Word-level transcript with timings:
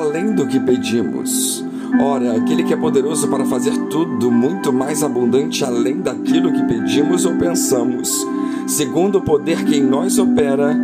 além 0.00 0.34
do 0.34 0.46
que 0.46 0.58
pedimos. 0.58 1.64
Ora, 2.00 2.36
aquele 2.36 2.62
que 2.62 2.72
é 2.72 2.76
poderoso 2.76 3.28
para 3.28 3.44
fazer 3.44 3.76
tudo 3.88 4.30
muito 4.30 4.72
mais 4.72 5.02
abundante 5.02 5.64
além 5.64 6.00
daquilo 6.00 6.52
que 6.52 6.62
pedimos 6.62 7.26
ou 7.26 7.34
pensamos, 7.34 8.26
segundo 8.66 9.18
o 9.18 9.20
poder 9.20 9.64
que 9.64 9.76
em 9.76 9.82
nós 9.82 10.18
opera, 10.18 10.76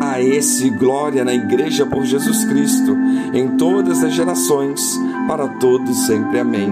a 0.00 0.20
esse 0.20 0.70
glória 0.70 1.24
na 1.24 1.34
Igreja 1.34 1.86
por 1.86 2.04
Jesus 2.04 2.44
Cristo, 2.44 2.96
em 3.32 3.56
todas 3.56 4.04
as 4.04 4.12
gerações, 4.14 4.80
para 5.26 5.48
todos 5.48 5.96
sempre. 6.06 6.38
Amém. 6.38 6.70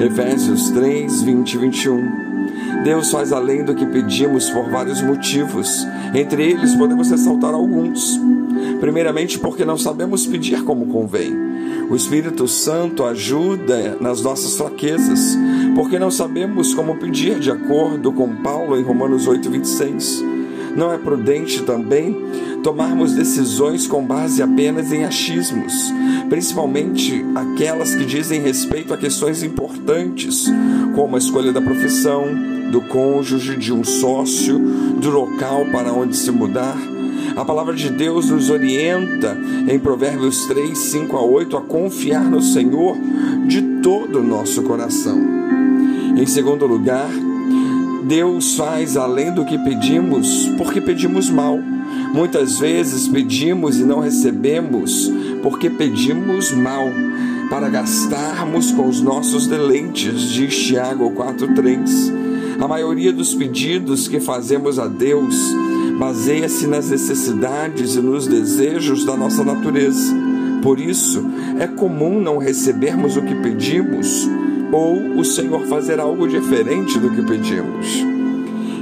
Efésios 0.00 0.70
3, 0.70 1.22
20 1.22 1.52
e 1.52 1.58
21. 1.58 2.28
Deus 2.84 3.10
faz 3.10 3.32
além 3.32 3.64
do 3.64 3.74
que 3.74 3.86
pedimos 3.86 4.50
por 4.50 4.68
vários 4.68 5.00
motivos. 5.02 5.86
Entre 6.14 6.50
eles, 6.50 6.74
podemos 6.74 7.10
ressaltar 7.10 7.54
alguns. 7.54 8.20
Primeiramente, 8.80 9.38
porque 9.38 9.64
não 9.64 9.76
sabemos 9.76 10.26
pedir 10.26 10.62
como 10.62 10.86
convém. 10.86 11.34
O 11.90 11.96
Espírito 11.96 12.46
Santo 12.46 13.04
ajuda 13.04 13.96
nas 14.00 14.22
nossas 14.22 14.56
fraquezas, 14.56 15.36
porque 15.74 15.98
não 15.98 16.10
sabemos 16.10 16.74
como 16.74 16.96
pedir, 16.96 17.38
de 17.38 17.50
acordo 17.50 18.12
com 18.12 18.36
Paulo 18.36 18.78
em 18.78 18.82
Romanos 18.82 19.26
8, 19.26 19.50
26. 19.50 20.24
Não 20.76 20.92
é 20.92 20.98
prudente 20.98 21.62
também 21.62 22.14
tomarmos 22.62 23.14
decisões 23.14 23.86
com 23.86 24.04
base 24.04 24.42
apenas 24.42 24.92
em 24.92 25.04
achismos, 25.04 25.72
principalmente 26.28 27.24
aquelas 27.34 27.94
que 27.94 28.04
dizem 28.04 28.40
respeito 28.42 28.92
a 28.92 28.96
questões 28.96 29.42
importantes, 29.42 30.46
como 30.94 31.16
a 31.16 31.18
escolha 31.18 31.52
da 31.52 31.60
profissão, 31.60 32.26
do 32.70 32.82
cônjuge, 32.82 33.56
de 33.56 33.72
um 33.72 33.82
sócio, 33.82 34.58
do 34.58 35.10
local 35.10 35.64
para 35.72 35.92
onde 35.92 36.16
se 36.16 36.30
mudar. 36.30 36.76
A 37.36 37.44
palavra 37.44 37.74
de 37.74 37.90
Deus 37.90 38.30
nos 38.30 38.50
orienta 38.50 39.36
em 39.68 39.78
Provérbios 39.78 40.46
3, 40.46 40.76
5 40.76 41.16
a 41.16 41.22
8 41.22 41.56
a 41.56 41.60
confiar 41.60 42.24
no 42.24 42.42
Senhor 42.42 42.96
de 43.46 43.62
todo 43.82 44.20
o 44.20 44.24
nosso 44.24 44.62
coração. 44.62 45.18
Em 46.16 46.26
segundo 46.26 46.66
lugar, 46.66 47.08
Deus 48.04 48.56
faz 48.56 48.96
além 48.96 49.32
do 49.32 49.44
que 49.44 49.58
pedimos, 49.58 50.48
porque 50.56 50.80
pedimos 50.80 51.30
mal. 51.30 51.58
Muitas 52.12 52.58
vezes 52.58 53.06
pedimos 53.06 53.78
e 53.78 53.84
não 53.84 54.00
recebemos, 54.00 55.12
porque 55.42 55.68
pedimos 55.68 56.52
mal, 56.52 56.88
para 57.50 57.68
gastarmos 57.68 58.72
com 58.72 58.88
os 58.88 59.00
nossos 59.00 59.46
deleites, 59.46 60.22
diz 60.22 60.56
Tiago 60.56 61.10
4,3. 61.12 62.60
A 62.60 62.66
maioria 62.66 63.12
dos 63.12 63.34
pedidos 63.34 64.08
que 64.08 64.20
fazemos 64.20 64.78
a 64.78 64.86
Deus 64.86 65.34
baseia-se 65.98 66.66
nas 66.66 66.90
necessidades 66.90 67.96
e 67.96 68.00
nos 68.00 68.26
desejos 68.26 69.04
da 69.04 69.16
nossa 69.16 69.42
natureza. 69.42 70.14
Por 70.62 70.78
isso, 70.78 71.24
é 71.58 71.66
comum 71.66 72.20
não 72.20 72.38
recebermos 72.38 73.16
o 73.16 73.22
que 73.22 73.34
pedimos 73.34 74.28
ou 74.72 75.18
o 75.18 75.24
Senhor 75.24 75.66
fazer 75.66 75.98
algo 75.98 76.28
diferente 76.28 76.98
do 76.98 77.10
que 77.10 77.22
pedimos. 77.22 78.04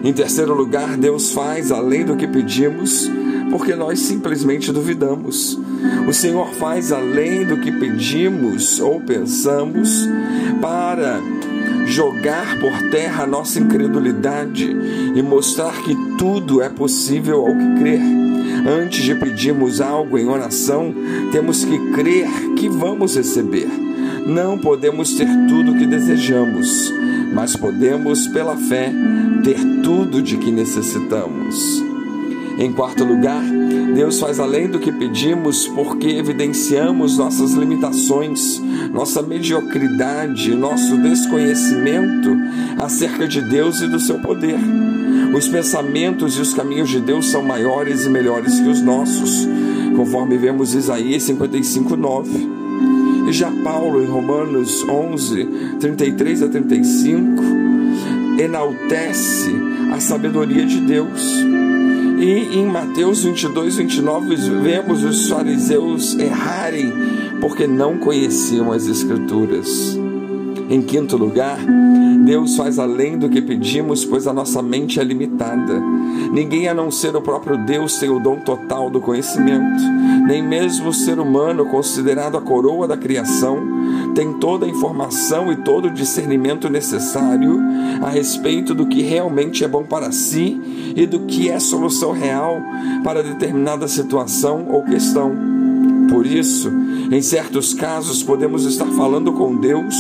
Em 0.05 0.13
terceiro 0.13 0.55
lugar, 0.55 0.97
Deus 0.97 1.33
faz 1.33 1.73
além 1.73 2.05
do 2.05 2.17
que 2.17 2.27
pedimos, 2.27 3.11
porque 3.51 3.75
nós 3.75 4.01
simplesmente 4.01 4.71
duvidamos. 4.73 5.59
O 6.09 6.13
Senhor 6.13 6.49
faz 6.55 6.93
além 6.93 7.47
do 7.47 7.59
que 7.59 7.73
pedimos 7.73 8.79
ou 8.81 9.01
pensamos 9.01 10.07
para 10.61 11.21
jogar 11.87 12.59
por 12.59 12.91
terra 12.91 13.25
a 13.25 13.27
nossa 13.27 13.61
incredulidade 13.61 14.77
e 15.15 15.23
mostrar 15.23 15.83
que 15.83 15.95
tudo 16.19 16.61
é 16.61 16.69
possível 16.69 17.47
ao 17.47 17.57
que 17.57 17.81
crer. 17.81 18.01
Antes 18.67 19.05
de 19.05 19.15
pedirmos 19.15 19.81
algo 19.81 20.19
em 20.19 20.27
oração, 20.29 20.93
temos 21.31 21.65
que 21.65 21.79
crer 21.93 22.29
que 22.57 22.69
vamos 22.69 23.17
receber. 23.17 23.69
Não 24.27 24.59
podemos 24.59 25.15
ter 25.15 25.29
tudo 25.49 25.73
o 25.73 25.79
que 25.79 25.87
desejamos, 25.87 26.93
mas 27.33 27.55
podemos, 27.55 28.27
pela 28.27 28.57
fé, 28.57 28.93
ter 29.45 29.59
tudo 29.83 30.21
de 30.21 30.37
que 30.37 30.51
necessitamos. 30.51 31.86
Em 32.59 32.73
quarto 32.73 33.05
lugar, 33.05 33.43
Deus 33.95 34.19
faz 34.19 34.41
além 34.41 34.67
do 34.69 34.79
que 34.79 34.91
pedimos 34.91 35.69
porque 35.69 36.09
evidenciamos 36.09 37.19
nossas 37.19 37.53
limitações, 37.53 38.61
nossa 38.93 39.21
mediocridade, 39.21 40.55
nosso 40.55 40.97
desconhecimento 40.97 42.35
acerca 42.79 43.29
de 43.29 43.43
Deus 43.43 43.83
e 43.83 43.87
do 43.87 44.01
seu 44.01 44.19
poder. 44.21 44.59
Os 45.37 45.49
pensamentos 45.49 46.39
e 46.39 46.41
os 46.41 46.55
caminhos 46.55 46.89
de 46.89 46.99
Deus 46.99 47.31
são 47.31 47.43
maiores 47.43 48.07
e 48.07 48.09
melhores 48.09 48.59
que 48.59 48.69
os 48.69 48.81
nossos, 48.81 49.47
conforme 49.95 50.39
vemos 50.39 50.75
Isaías 50.75 51.25
55, 51.25 51.95
9. 51.95 52.49
E 53.29 53.33
já 53.33 53.51
Paulo, 53.63 54.03
em 54.03 54.07
Romanos 54.07 54.83
11, 54.89 55.77
33 55.79 56.43
a 56.43 56.49
35, 56.49 57.43
enaltece 58.39 59.51
a 59.93 60.01
sabedoria 60.01 60.65
de 60.65 60.81
Deus. 60.81 61.66
E 62.19 62.59
em 62.59 62.67
Mateus 62.67 63.25
22, 63.25 63.77
29, 63.77 64.37
vemos 64.63 65.05
os 65.05 65.29
fariseus 65.29 66.19
errarem 66.19 66.93
porque 67.41 67.67
não 67.67 67.99
conheciam 67.99 68.73
as 68.73 68.87
Escrituras. 68.87 69.99
Em 70.69 70.83
quinto 70.83 71.17
lugar, 71.17 71.59
Deus 72.25 72.57
faz 72.57 72.79
além 72.79 73.17
do 73.17 73.29
que 73.29 73.41
pedimos, 73.41 74.05
pois 74.05 74.27
a 74.27 74.33
nossa 74.33 74.61
mente 74.61 74.99
é 74.99 75.05
limitada. 75.05 75.81
Ninguém 76.33 76.67
a 76.67 76.75
não 76.75 76.91
ser 76.91 77.15
o 77.15 77.23
próprio 77.23 77.57
Deus 77.65 77.99
tem 77.99 78.09
o 78.09 78.19
dom 78.19 78.41
total 78.41 78.91
do 78.91 79.01
conhecimento. 79.01 79.83
Nem 80.27 80.43
mesmo 80.43 80.89
o 80.89 80.95
ser 80.95 81.21
humano, 81.21 81.67
considerado 81.67 82.37
a 82.37 82.41
coroa 82.41 82.89
da 82.89 82.97
criação, 82.97 83.63
tem 84.17 84.33
toda 84.33 84.65
a 84.65 84.69
informação 84.69 85.53
e 85.53 85.57
todo 85.57 85.89
o 85.89 85.91
discernimento 85.91 86.71
necessário 86.71 87.61
a 88.03 88.09
respeito 88.09 88.75
do 88.75 88.87
que 88.87 89.03
realmente 89.03 89.63
é 89.63 89.69
bom 89.69 89.85
para 89.85 90.11
si 90.11 90.59
e 90.97 91.07
do 91.07 91.21
que 91.21 91.51
é 91.51 91.61
solução 91.61 92.13
real 92.13 92.59
para 93.05 93.23
determinada 93.23 93.87
situação 93.87 94.69
ou 94.71 94.83
questão. 94.83 95.37
Por 96.09 96.25
isso, 96.25 96.73
em 97.13 97.21
certos 97.21 97.75
casos, 97.75 98.23
podemos 98.23 98.65
estar 98.65 98.87
falando 98.87 99.35
com 99.35 99.55
Deus 99.55 99.95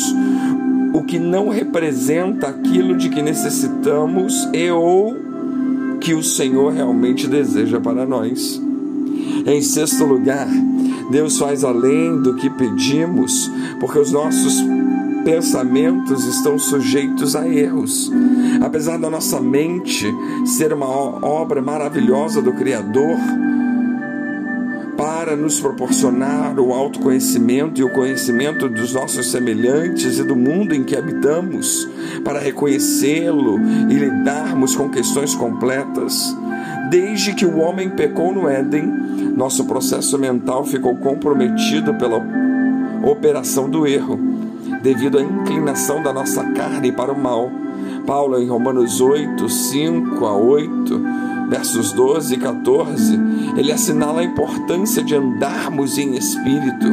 o 0.94 1.03
que 1.03 1.19
não 1.19 1.50
representa 1.50 2.49
aquilo 2.49 2.97
de 2.97 3.10
que 3.10 3.21
necessitamos 3.21 4.49
e 4.55 4.71
ou 4.71 5.15
que 6.00 6.15
o 6.15 6.22
Senhor 6.22 6.72
realmente 6.72 7.26
deseja 7.26 7.78
para 7.78 8.06
nós. 8.06 8.66
Em 9.47 9.62
sexto 9.62 10.04
lugar, 10.04 10.49
Deus 11.10 11.38
faz 11.38 11.65
além 11.65 12.21
do 12.21 12.34
que 12.34 12.50
pedimos, 12.50 13.50
porque 13.78 13.99
os 13.99 14.10
nossos 14.10 14.54
pensamentos 15.25 16.25
estão 16.25 16.59
sujeitos 16.59 17.34
a 17.34 17.47
erros. 17.49 18.12
Apesar 18.60 18.99
da 18.99 19.10
nossa 19.10 19.41
mente 19.41 20.06
ser 20.44 20.72
uma 20.72 20.87
obra 20.87 21.60
maravilhosa 21.60 22.41
do 22.41 22.53
Criador, 22.53 23.19
para 24.97 25.37
nos 25.37 25.60
proporcionar 25.60 26.59
o 26.59 26.72
autoconhecimento 26.72 27.81
e 27.81 27.84
o 27.84 27.91
conhecimento 27.91 28.69
dos 28.69 28.94
nossos 28.94 29.31
semelhantes 29.31 30.19
e 30.19 30.25
do 30.25 30.34
mundo 30.34 30.75
em 30.75 30.84
que 30.84 30.97
habitamos, 30.97 31.87
para 32.25 32.41
reconhecê-lo 32.41 33.60
e 33.91 33.94
lidarmos 33.94 34.75
com 34.75 34.88
questões 34.88 35.34
completas. 35.34 36.34
Desde 36.91 37.35
que 37.35 37.45
o 37.45 37.59
homem 37.59 37.91
pecou 37.91 38.33
no 38.33 38.49
Éden, 38.49 38.87
nosso 39.37 39.65
processo 39.65 40.19
mental 40.19 40.65
ficou 40.65 40.97
comprometido 40.97 41.95
pela 41.95 42.23
operação 43.03 43.69
do 43.69 43.87
erro, 43.87 44.19
devido 44.83 45.19
à 45.19 45.23
inclinação 45.23 46.03
da 46.03 46.13
nossa 46.13 46.45
carne 46.53 46.93
para 46.93 47.13
o 47.13 47.19
mal. 47.19 47.51
Paulo, 48.07 48.41
em 48.41 48.49
Romanos 48.49 49.01
8, 49.01 49.49
5 49.49 50.25
a 50.25 50.37
8, 50.37 51.03
versos 51.49 51.93
12 51.93 52.35
e 52.35 52.39
14, 52.39 53.21
ele 53.57 53.73
assinala 53.73 54.21
a 54.21 54.25
importância 54.25 55.03
de 55.03 55.15
andarmos 55.15 55.99
em 55.99 56.15
espírito, 56.15 56.87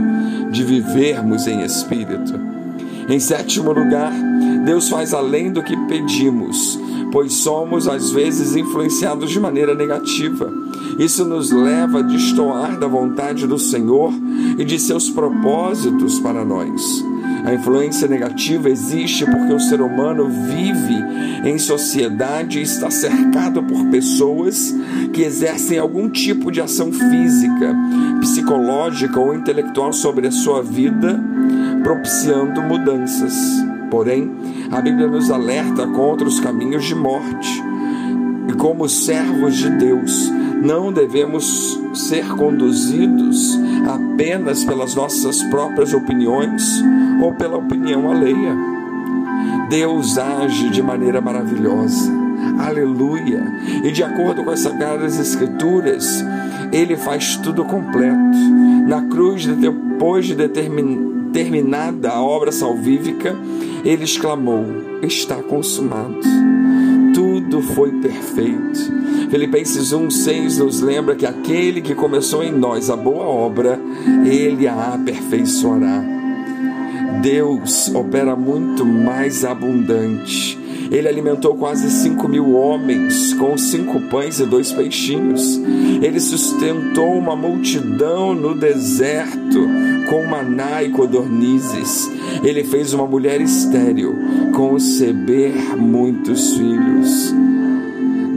de 0.51 0.63
vivermos 0.63 1.47
em 1.47 1.61
espírito. 1.61 2.39
Em 3.07 3.19
sétimo 3.19 3.71
lugar, 3.71 4.13
Deus 4.63 4.89
faz 4.89 5.13
além 5.13 5.51
do 5.51 5.61
que 5.61 5.75
pedimos, 5.87 6.79
pois 7.11 7.33
somos 7.33 7.87
às 7.87 8.11
vezes 8.11 8.55
influenciados 8.55 9.29
de 9.29 9.39
maneira 9.39 9.75
negativa. 9.75 10.51
Isso 10.97 11.25
nos 11.25 11.51
leva 11.51 11.99
a 11.99 12.03
destoar 12.03 12.79
da 12.79 12.87
vontade 12.87 13.45
do 13.45 13.59
Senhor 13.59 14.13
e 14.57 14.63
de 14.63 14.79
seus 14.79 15.09
propósitos 15.09 16.19
para 16.19 16.45
nós. 16.45 17.03
A 17.43 17.53
influência 17.53 18.07
negativa 18.07 18.69
existe 18.69 19.25
porque 19.25 19.53
o 19.53 19.59
ser 19.59 19.81
humano 19.81 20.29
vive 20.29 20.95
em 21.43 21.57
sociedade 21.59 22.59
e 22.59 22.61
está 22.61 22.89
cercado 22.89 23.61
por 23.63 23.85
pessoas 23.87 24.73
que 25.11 25.23
exercem 25.23 25.77
algum 25.77 26.09
tipo 26.09 26.49
de 26.51 26.61
ação 26.61 26.89
física, 26.89 27.75
psicológica 28.21 29.19
ou 29.19 29.35
intelectual 29.35 29.91
sobre 29.91 30.27
a 30.27 30.31
sua 30.31 30.61
vida, 30.61 31.21
propiciando 31.83 32.61
mudanças. 32.61 33.33
Porém, 33.93 34.27
a 34.71 34.81
Bíblia 34.81 35.07
nos 35.07 35.29
alerta 35.29 35.85
contra 35.85 36.27
os 36.27 36.39
caminhos 36.39 36.83
de 36.83 36.95
morte. 36.95 37.63
E 38.47 38.53
como 38.53 38.89
servos 38.89 39.55
de 39.55 39.69
Deus, 39.69 40.31
não 40.63 40.91
devemos 40.91 41.79
ser 41.93 42.27
conduzidos 42.29 43.55
apenas 43.87 44.63
pelas 44.63 44.95
nossas 44.95 45.43
próprias 45.43 45.93
opiniões 45.93 46.83
ou 47.21 47.35
pela 47.35 47.57
opinião 47.57 48.11
alheia. 48.11 48.57
Deus 49.69 50.17
age 50.17 50.71
de 50.71 50.81
maneira 50.81 51.21
maravilhosa. 51.21 52.11
Aleluia! 52.57 53.43
E 53.83 53.91
de 53.91 54.03
acordo 54.03 54.43
com 54.43 54.49
as 54.49 54.61
sagradas 54.61 55.19
escrituras, 55.19 56.25
ele 56.71 56.97
faz 56.97 57.37
tudo 57.37 57.63
completo. 57.63 58.39
Na 58.87 59.03
cruz, 59.03 59.45
depois 59.45 60.25
de 60.25 60.35
terminada 61.31 62.09
a 62.09 62.23
obra 62.23 62.51
salvífica, 62.51 63.35
ele 63.83 64.03
exclamou: 64.03 64.65
Está 65.01 65.35
consumado. 65.35 66.19
Tudo 67.13 67.61
foi 67.61 67.91
perfeito. 67.99 68.79
Filipenses 69.29 69.91
1,6 69.91 70.57
nos 70.57 70.81
lembra 70.81 71.15
que 71.15 71.25
aquele 71.25 71.81
que 71.81 71.93
começou 71.93 72.43
em 72.43 72.51
nós 72.51 72.89
a 72.89 72.95
boa 72.95 73.25
obra, 73.25 73.79
ele 74.25 74.67
a 74.67 74.93
aperfeiçoará. 74.93 76.03
Deus 77.21 77.93
opera 77.93 78.35
muito 78.35 78.85
mais 78.85 79.45
abundante. 79.45 80.62
Ele 80.93 81.07
alimentou 81.07 81.55
quase 81.55 81.89
cinco 81.89 82.27
mil 82.29 82.53
homens 82.53 83.33
com 83.33 83.57
cinco 83.57 83.99
pães 84.01 84.39
e 84.39 84.45
dois 84.45 84.71
peixinhos. 84.71 85.59
Ele 85.99 86.19
sustentou 86.19 87.17
uma 87.17 87.35
multidão 87.35 88.35
no 88.35 88.53
deserto 88.53 89.67
com 90.07 90.23
maná 90.27 90.83
e 90.83 90.89
codornizes. 90.89 92.11
Ele 92.43 92.63
fez 92.63 92.93
uma 92.93 93.07
mulher 93.07 93.41
estéril 93.41 94.15
conceber 94.53 95.75
muitos 95.75 96.53
filhos. 96.55 97.33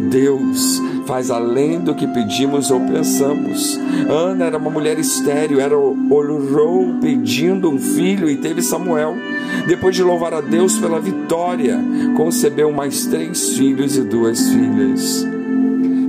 Deus 0.08 0.80
faz 1.06 1.30
além 1.30 1.78
do 1.80 1.94
que 1.94 2.06
pedimos 2.06 2.70
ou 2.70 2.80
pensamos. 2.80 3.78
Ana 4.08 4.46
era 4.46 4.56
uma 4.56 4.70
mulher 4.70 4.98
estéril, 4.98 5.60
era 5.60 5.76
orou 5.76 6.94
pedindo 7.02 7.70
um 7.70 7.78
filho 7.78 8.30
e 8.30 8.36
teve 8.36 8.62
Samuel. 8.62 9.14
Depois 9.66 9.94
de 9.96 10.02
louvar 10.02 10.32
a 10.32 10.40
Deus 10.40 10.78
pela 10.78 11.00
vitória, 11.00 11.78
concebeu 12.16 12.70
mais 12.72 13.06
três 13.06 13.50
filhos 13.50 13.96
e 13.96 14.02
duas 14.02 14.48
filhas. 14.48 15.26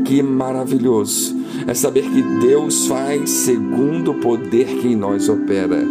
Que 0.05 0.21
maravilhoso 0.21 1.35
é 1.65 1.73
saber 1.73 2.03
que 2.03 2.21
Deus 2.21 2.87
faz 2.87 3.29
segundo 3.29 4.11
o 4.11 4.15
poder 4.15 4.67
que 4.67 4.87
em 4.89 4.95
nós 4.95 5.27
opera. 5.27 5.83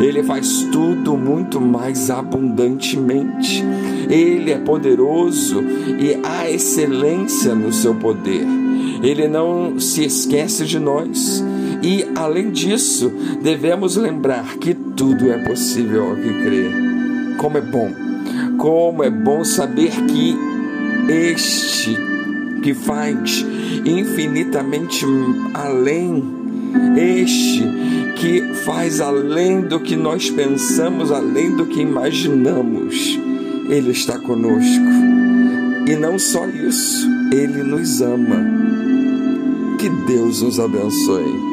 Ele 0.00 0.22
faz 0.22 0.68
tudo 0.72 1.16
muito 1.16 1.60
mais 1.60 2.10
abundantemente. 2.10 3.64
Ele 4.10 4.50
é 4.50 4.58
poderoso 4.58 5.62
e 5.62 6.18
há 6.22 6.50
excelência 6.50 7.54
no 7.54 7.72
seu 7.72 7.94
poder. 7.94 8.46
Ele 9.02 9.28
não 9.28 9.78
se 9.78 10.04
esquece 10.04 10.64
de 10.64 10.78
nós. 10.78 11.42
E, 11.82 12.04
além 12.14 12.50
disso, 12.50 13.10
devemos 13.42 13.96
lembrar 13.96 14.56
que 14.58 14.74
tudo 14.74 15.30
é 15.30 15.38
possível 15.38 16.10
ao 16.10 16.16
que 16.16 16.32
crê. 16.42 16.91
Como 17.38 17.58
é 17.58 17.60
bom, 17.60 17.92
como 18.58 19.02
é 19.02 19.10
bom 19.10 19.44
saber 19.44 19.90
que 20.06 20.36
este 21.08 21.96
que 22.62 22.74
faz 22.74 23.44
infinitamente 23.84 25.04
além, 25.54 26.22
este 26.96 27.64
que 28.16 28.54
faz 28.64 29.00
além 29.00 29.62
do 29.62 29.80
que 29.80 29.96
nós 29.96 30.30
pensamos, 30.30 31.10
além 31.10 31.56
do 31.56 31.66
que 31.66 31.80
imaginamos, 31.80 33.18
Ele 33.68 33.90
está 33.90 34.18
conosco. 34.18 34.84
E 35.88 35.96
não 35.96 36.18
só 36.18 36.46
isso, 36.46 37.08
Ele 37.32 37.64
nos 37.64 38.00
ama. 38.00 38.36
Que 39.78 39.88
Deus 40.06 40.42
nos 40.42 40.60
abençoe. 40.60 41.52